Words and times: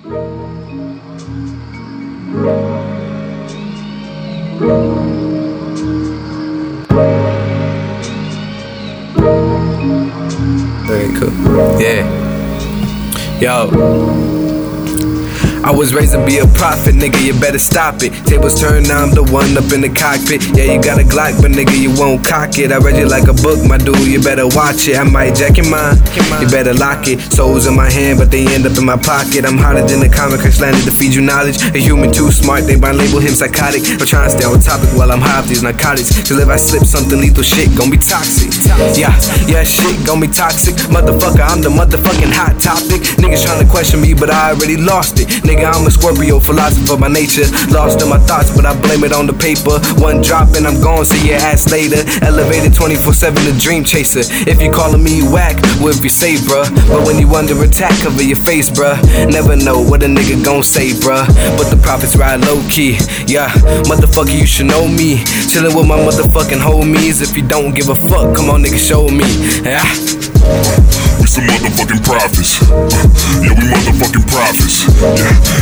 Very 0.00 0.10
cool. 11.18 11.80
Yeah. 11.80 12.06
Yo. 13.40 14.37
I 15.68 15.70
was 15.70 15.92
raised 15.92 16.16
to 16.16 16.24
be 16.24 16.40
a 16.40 16.48
prophet, 16.56 16.96
nigga, 16.96 17.20
you 17.20 17.36
better 17.36 17.60
stop 17.60 18.00
it. 18.00 18.08
Tables 18.24 18.56
turn, 18.56 18.88
now 18.88 19.04
I'm 19.04 19.12
the 19.12 19.20
one 19.20 19.52
up 19.52 19.68
in 19.68 19.84
the 19.84 19.92
cockpit. 19.92 20.40
Yeah, 20.56 20.72
you 20.72 20.80
got 20.80 20.96
a 20.96 21.04
Glock, 21.04 21.36
but 21.44 21.52
nigga, 21.52 21.76
you 21.76 21.92
won't 21.92 22.24
cock 22.24 22.56
it. 22.56 22.72
I 22.72 22.80
read 22.80 22.96
you 22.96 23.04
like 23.04 23.28
a 23.28 23.36
book, 23.36 23.60
my 23.68 23.76
dude, 23.76 24.00
you 24.08 24.16
better 24.16 24.48
watch 24.48 24.88
it. 24.88 24.96
I 24.96 25.04
might 25.04 25.36
jack 25.36 25.60
your 25.60 25.68
mind, 25.68 26.00
you 26.40 26.48
better 26.48 26.72
lock 26.72 27.04
it. 27.04 27.20
Souls 27.20 27.68
in 27.68 27.76
my 27.76 27.92
hand, 27.92 28.16
but 28.16 28.32
they 28.32 28.48
end 28.48 28.64
up 28.64 28.80
in 28.80 28.84
my 28.88 28.96
pocket. 28.96 29.44
I'm 29.44 29.60
hotter 29.60 29.84
than 29.84 30.00
the 30.00 30.08
comic, 30.08 30.40
crash 30.40 30.56
landed 30.56 30.88
to 30.88 30.92
feed 30.92 31.12
you 31.12 31.20
knowledge. 31.20 31.60
A 31.76 31.80
human 31.84 32.16
too 32.16 32.32
smart, 32.32 32.64
they 32.64 32.80
might 32.80 32.96
label 32.96 33.20
him 33.20 33.36
psychotic. 33.36 33.84
I'm 33.92 34.08
trying 34.08 34.32
to 34.32 34.40
stay 34.40 34.48
on 34.48 34.64
topic 34.64 34.88
while 34.96 35.12
I'm 35.12 35.20
high 35.20 35.44
off 35.44 35.52
these 35.52 35.60
narcotics. 35.60 36.16
Cause 36.24 36.40
if 36.40 36.48
I 36.48 36.56
slip 36.56 36.88
something 36.88 37.20
lethal, 37.20 37.44
shit 37.44 37.68
gon' 37.76 37.92
be 37.92 38.00
toxic. 38.00 38.56
Yeah, 38.96 39.12
yeah, 39.44 39.68
shit 39.68 40.00
gon' 40.08 40.24
be 40.24 40.32
toxic. 40.32 40.80
Motherfucker, 40.88 41.44
I'm 41.44 41.60
the 41.60 41.68
motherfucking 41.68 42.32
hot 42.32 42.56
topic. 42.56 43.04
Niggas 43.20 43.44
trying 43.44 43.60
to 43.60 43.68
question 43.68 44.00
me, 44.00 44.16
but 44.16 44.32
I 44.32 44.56
already 44.56 44.80
lost 44.80 45.20
it. 45.20 45.28
Nigga, 45.58 45.74
I'm 45.74 45.86
a 45.86 45.90
Scorpio 45.90 46.38
philosopher 46.38 46.96
by 46.96 47.08
nature. 47.08 47.42
Lost 47.74 48.00
in 48.00 48.08
my 48.08 48.18
thoughts, 48.30 48.54
but 48.54 48.64
I 48.64 48.78
blame 48.80 49.02
it 49.02 49.12
on 49.12 49.26
the 49.26 49.34
paper. 49.34 49.82
One 49.98 50.22
drop 50.22 50.54
and 50.54 50.62
I'm 50.62 50.80
gone, 50.80 51.04
see 51.04 51.34
your 51.34 51.42
ass 51.42 51.66
later. 51.72 52.06
Elevated 52.22 52.74
24 52.74 53.12
7, 53.12 53.34
the 53.42 53.58
dream 53.58 53.82
chaser. 53.82 54.22
If 54.46 54.62
you 54.62 54.70
calling 54.70 55.02
me 55.02 55.26
whack, 55.26 55.58
what 55.82 55.98
if 55.98 56.04
you 56.04 56.10
say, 56.10 56.36
bruh? 56.38 56.70
But 56.86 57.02
when 57.06 57.18
you 57.18 57.26
under 57.34 57.58
attack, 57.58 57.90
cover 57.98 58.22
your 58.22 58.38
face, 58.38 58.70
bruh. 58.70 59.02
Never 59.26 59.56
know 59.56 59.82
what 59.82 60.04
a 60.04 60.06
nigga 60.06 60.38
gon' 60.44 60.62
say, 60.62 60.94
bruh. 60.94 61.26
But 61.58 61.74
the 61.74 61.80
prophets 61.82 62.14
ride 62.14 62.46
low 62.46 62.62
key. 62.70 62.94
Yeah, 63.26 63.50
motherfucker, 63.90 64.30
you 64.38 64.46
should 64.46 64.66
know 64.66 64.86
me. 64.86 65.18
Chillin' 65.50 65.74
with 65.74 65.88
my 65.88 65.98
motherfucking 65.98 66.62
homies. 66.62 67.20
If 67.20 67.36
you 67.36 67.42
don't 67.42 67.74
give 67.74 67.88
a 67.88 67.96
fuck, 67.96 68.36
come 68.36 68.48
on, 68.48 68.62
nigga, 68.62 68.78
show 68.78 69.08
me. 69.10 69.26
Yeah. 69.66 70.97
We 71.38 71.44
motherfucking 71.46 72.02
prophets. 72.02 72.58
Yeah, 73.38 73.54
we 73.54 73.70
motherfucking 73.70 74.26
prophets. 74.26 74.90
Yeah, 74.98 75.57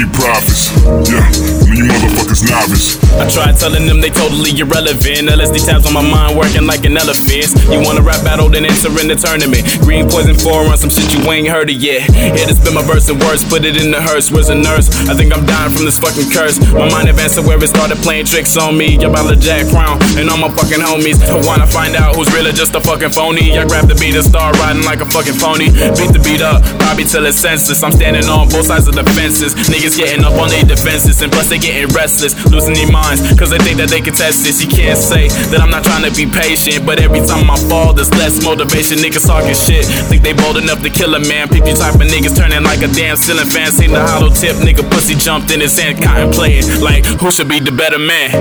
be 0.00 0.08
prophets. 0.16 0.72
Yeah, 1.08 1.20
you 1.68 1.84
motherfuckers 1.84 2.48
novice. 2.48 2.96
I 3.20 3.28
tried 3.28 3.60
telling 3.60 3.84
them 3.84 4.00
they 4.00 4.08
totally 4.08 4.56
irrelevant. 4.56 5.28
LSD 5.28 5.66
tabs 5.66 5.84
on 5.84 5.92
my 5.92 6.00
mind 6.00 6.38
working 6.38 6.64
like 6.64 6.84
an 6.88 6.96
elephant. 6.96 7.52
You 7.68 7.84
wanna 7.84 8.00
rap 8.00 8.24
battle, 8.24 8.48
then 8.48 8.64
enter 8.64 8.88
in 8.96 9.08
the 9.08 9.16
tournament. 9.16 9.66
Green 9.84 10.08
poison 10.08 10.36
four 10.36 10.64
on 10.64 10.78
some 10.78 10.88
shit 10.88 11.12
you 11.12 11.20
ain't 11.28 11.48
heard 11.48 11.68
of 11.68 11.76
yet. 11.76 12.08
Here 12.12 12.48
to 12.48 12.54
spin 12.54 12.74
my 12.74 12.84
verse 12.84 13.08
and 13.08 13.20
words, 13.20 13.44
put 13.44 13.64
it 13.64 13.76
in 13.76 13.90
the 13.90 14.00
hearse. 14.00 14.30
Where's 14.30 14.48
the 14.48 14.56
nurse? 14.56 14.88
I 15.08 15.14
think 15.14 15.36
I'm 15.36 15.44
dying 15.44 15.72
from 15.72 15.84
this 15.84 15.98
fucking 15.98 16.30
curse. 16.32 16.56
My 16.72 16.88
mind 16.88 17.08
advanced 17.08 17.36
to 17.36 17.42
where 17.42 17.60
it 17.60 17.68
started 17.68 17.98
playing 18.00 18.24
tricks 18.24 18.56
on 18.56 18.78
me. 18.78 18.96
Y'all 18.96 19.10
about 19.10 19.28
the 19.28 19.36
Jack 19.36 19.68
Crown 19.68 20.00
and 20.16 20.30
all 20.30 20.40
my 20.40 20.48
fucking 20.48 20.80
homies. 20.80 21.20
I 21.28 21.36
wanna 21.44 21.66
find 21.66 21.94
out 21.96 22.16
who's 22.16 22.32
really 22.32 22.52
just 22.52 22.74
a 22.74 22.80
fucking 22.80 23.12
phony. 23.12 23.58
I 23.58 23.66
grab 23.66 23.88
the 23.88 23.96
beat 23.96 24.16
and 24.16 24.24
start 24.24 24.56
riding 24.56 24.84
like 24.84 25.00
a 25.00 25.08
fucking 25.08 25.36
pony. 25.36 25.68
Beat 25.98 26.12
the 26.16 26.22
beat 26.24 26.40
up, 26.40 26.64
probably 26.90 27.06
till 27.06 27.24
it's 27.24 27.38
senseless. 27.38 27.86
I'm 27.86 27.92
standing 27.92 28.26
on 28.26 28.50
both 28.50 28.66
sides 28.66 28.90
of 28.90 28.98
the 28.98 29.06
fences. 29.14 29.54
Niggas 29.70 29.94
getting 29.94 30.26
up 30.26 30.34
on 30.34 30.50
their 30.50 30.66
defenses, 30.66 31.22
and 31.22 31.30
plus 31.30 31.46
they 31.46 31.58
getting 31.58 31.86
restless, 31.94 32.34
losing 32.50 32.74
their 32.74 32.90
minds, 32.90 33.22
cause 33.38 33.50
they 33.54 33.62
think 33.62 33.78
that 33.78 33.94
they 33.94 34.02
can 34.02 34.10
test 34.10 34.42
this. 34.42 34.58
You 34.58 34.66
can't 34.66 34.98
say 34.98 35.30
that 35.54 35.62
I'm 35.62 35.70
not 35.70 35.86
trying 35.86 36.02
to 36.02 36.10
be 36.10 36.26
patient, 36.26 36.82
but 36.82 36.98
every 36.98 37.22
time 37.22 37.46
I 37.46 37.54
fall, 37.70 37.94
there's 37.94 38.10
less 38.18 38.42
motivation. 38.42 38.98
Niggas 38.98 39.30
talking 39.30 39.54
shit, 39.54 39.86
think 40.10 40.26
they 40.26 40.34
bold 40.34 40.58
enough 40.58 40.82
to 40.82 40.90
kill 40.90 41.14
a 41.14 41.22
man. 41.30 41.46
PP 41.46 41.78
type 41.78 41.94
of 41.94 42.10
niggas 42.10 42.34
turning 42.34 42.66
like 42.66 42.82
a 42.82 42.90
damn 42.90 43.14
ceiling 43.14 43.46
fan. 43.46 43.70
Seen 43.70 43.94
the 43.94 44.02
hollow 44.02 44.34
tip, 44.34 44.58
nigga 44.58 44.82
pussy 44.90 45.14
jumped 45.14 45.54
in 45.54 45.62
his 45.62 45.78
hand, 45.78 46.02
contemplating 46.02 46.66
like 46.82 47.06
who 47.06 47.30
should 47.30 47.46
be 47.46 47.62
the 47.62 47.70
better 47.70 48.02
man. 48.02 48.34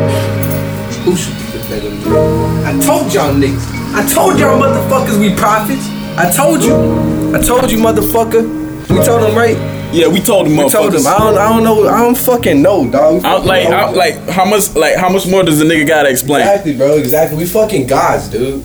Who 1.05 1.14
should 1.14 1.37
be 1.37 1.54
the 1.54 1.61
better 1.70 1.93
man? 2.10 2.66
I 2.66 2.73
told 2.81 3.14
y'all 3.14 3.30
niggas. 3.30 3.61
I 3.93 4.02
told 4.10 4.42
y'all 4.42 4.58
motherfuckers 4.58 5.21
we 5.21 5.37
prophets. 5.37 5.86
I 6.17 6.26
told 6.33 6.66
you. 6.66 7.08
I 7.34 7.40
told 7.42 7.72
you, 7.72 7.78
motherfucker. 7.78 8.44
We 8.90 9.06
told 9.06 9.30
him, 9.30 9.36
right. 9.36 9.56
Yeah, 9.94 10.08
we 10.08 10.20
told 10.20 10.48
him. 10.48 10.58
We 10.58 10.70
told 10.70 10.94
them. 10.94 11.06
I 11.06 11.17
don't. 11.17 11.38
I 11.38 11.50
don't 11.50 11.64
know. 11.64 11.88
I 11.88 12.00
don't 12.02 12.17
fucking 12.17 12.62
know, 12.62 12.90
dog. 12.90 13.23
I, 13.23 13.38
like, 13.38 13.67
I, 13.67 13.90
like, 13.92 14.30
how 14.30 14.45
much, 14.45 14.76
like, 14.76 14.95
how 14.95 15.10
much 15.10 15.28
more 15.28 15.44
does 15.44 15.60
the 15.60 15.66
nigga 15.66 15.88
gotta 15.88 16.10
explain? 16.10 16.42
Exactly, 16.42 16.76
bro. 16.76 16.98
Exactly. 16.98 17.38
We 17.38 17.45
fucking 17.45 17.88
gods, 17.88 18.30
dude. 18.30 18.64